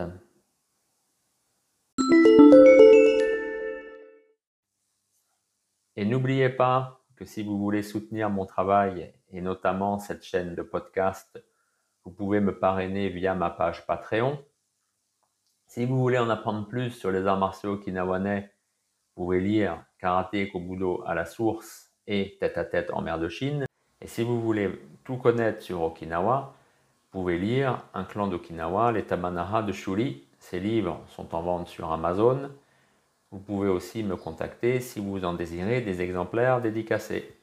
Et 5.95 6.05
n'oubliez 6.05 6.49
pas 6.49 7.01
que 7.15 7.25
si 7.25 7.43
vous 7.43 7.57
voulez 7.57 7.83
soutenir 7.83 8.29
mon 8.29 8.45
travail 8.45 9.13
et 9.31 9.41
notamment 9.41 9.99
cette 9.99 10.23
chaîne 10.23 10.55
de 10.55 10.61
podcast, 10.61 11.43
vous 12.03 12.11
pouvez 12.11 12.39
me 12.39 12.57
parrainer 12.57 13.09
via 13.09 13.35
ma 13.35 13.49
page 13.49 13.85
Patreon. 13.85 14.39
Si 15.73 15.87
vous 15.87 15.97
voulez 15.97 16.19
en 16.19 16.29
apprendre 16.29 16.67
plus 16.67 16.91
sur 16.91 17.09
les 17.09 17.25
arts 17.25 17.39
martiaux 17.39 17.71
okinawanais, 17.71 18.51
vous 19.15 19.23
pouvez 19.23 19.39
lire 19.39 19.83
Karaté 19.97 20.47
Kobudo 20.47 21.01
à 21.03 21.15
la 21.15 21.25
source 21.25 21.89
et 22.05 22.37
Tête 22.39 22.59
à 22.59 22.63
tête 22.63 22.91
en 22.93 23.01
mer 23.01 23.17
de 23.17 23.27
Chine. 23.27 23.65
Et 23.99 24.05
si 24.05 24.21
vous 24.21 24.39
voulez 24.39 24.69
tout 25.03 25.17
connaître 25.17 25.63
sur 25.63 25.81
Okinawa, 25.81 26.53
vous 27.11 27.21
pouvez 27.21 27.39
lire 27.39 27.87
Un 27.95 28.03
clan 28.03 28.27
d'Okinawa, 28.27 28.91
les 28.91 29.01
Tamanara 29.01 29.63
de 29.63 29.71
Shuri. 29.71 30.27
Ces 30.37 30.59
livres 30.59 31.01
sont 31.07 31.33
en 31.33 31.41
vente 31.41 31.67
sur 31.67 31.91
Amazon. 31.91 32.51
Vous 33.31 33.39
pouvez 33.39 33.69
aussi 33.69 34.03
me 34.03 34.15
contacter 34.15 34.79
si 34.79 34.99
vous 34.99 35.25
en 35.25 35.33
désirez 35.33 35.81
des 35.81 36.03
exemplaires 36.03 36.61
dédicacés. 36.61 37.35